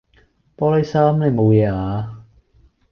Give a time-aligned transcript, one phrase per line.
[0.57, 2.23] 玻璃心，你冇嘢啊？